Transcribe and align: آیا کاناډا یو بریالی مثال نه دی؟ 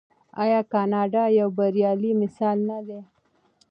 آیا 0.43 0.61
کاناډا 0.71 1.23
یو 1.39 1.49
بریالی 1.57 2.11
مثال 2.21 2.57
نه 2.69 2.79
دی؟ 2.87 2.99